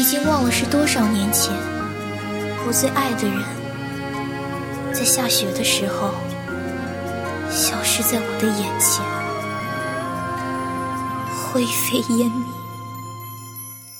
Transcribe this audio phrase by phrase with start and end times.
[0.00, 1.52] 已经忘了是多少年前，
[2.66, 3.38] 我最爱的人，
[4.94, 6.14] 在下雪的时候
[7.50, 9.04] 消失在我的眼前，
[11.52, 12.46] 灰飞烟灭。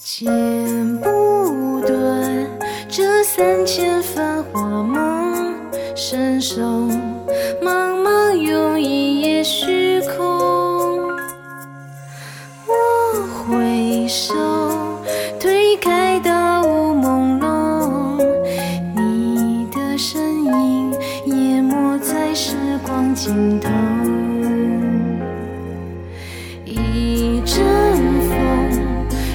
[0.00, 2.48] 剪不断
[2.88, 5.54] 这三千繁华梦，
[5.94, 6.62] 伸手
[7.62, 11.10] 茫茫用一夜虚空。
[12.66, 12.72] 我
[13.44, 14.34] 回首，
[22.82, 23.68] 光尽头。
[26.64, 27.64] 一阵
[28.28, 28.36] 风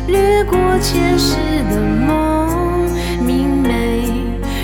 [0.07, 1.37] 掠过前世
[1.69, 2.89] 的梦，
[3.25, 4.03] 明媚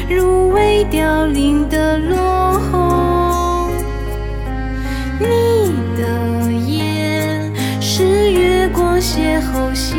[0.09, 3.71] 如未凋零的落红。
[5.19, 9.97] 你的眼是月光邂逅星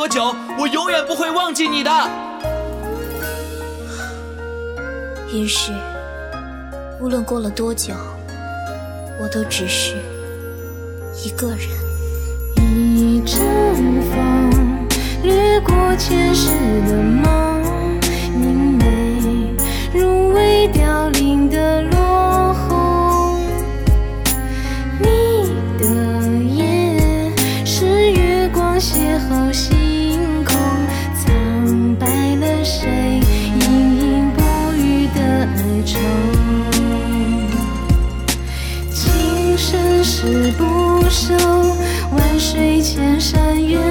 [0.00, 1.90] 多久，我永远不会忘记你的。
[5.30, 5.72] 于是，
[6.98, 7.92] 无论过了多久，
[9.20, 9.96] 我都只是
[11.22, 11.68] 一个人。
[12.56, 13.38] 一阵
[14.10, 14.88] 风
[15.22, 16.48] 掠过前世
[16.86, 17.39] 的梦，
[41.10, 41.34] 手，
[42.16, 43.89] 万水千山远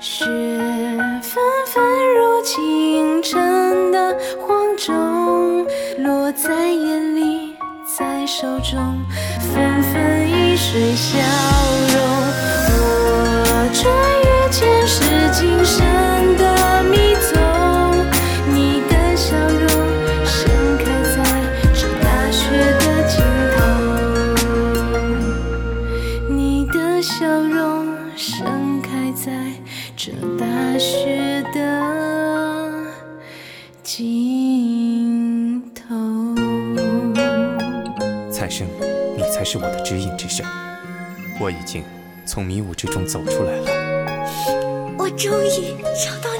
[0.00, 0.24] 雪
[1.22, 1.82] 纷纷
[2.14, 5.66] 如清晨的黄钟，
[5.98, 7.56] 落在眼里，
[7.98, 8.96] 在手中，
[9.40, 11.18] 纷纷一水消
[11.88, 11.98] 融。
[12.80, 13.92] 我穿
[14.22, 15.84] 越前世今生
[16.36, 17.36] 的迷踪，
[18.54, 19.68] 你的笑容
[20.24, 20.38] 盛
[20.78, 21.16] 开在
[21.74, 22.38] 这大雪
[22.78, 23.18] 的尽
[23.56, 23.58] 头。
[26.28, 29.32] 你的笑容盛开在
[30.00, 31.60] 这大雪的
[33.82, 35.82] 尽头。
[38.30, 38.68] 蔡生，
[39.16, 40.46] 你才是我的指引之神。
[41.40, 41.82] 我已经
[42.24, 43.66] 从迷雾之中走出来了。
[44.96, 46.30] 我终于找到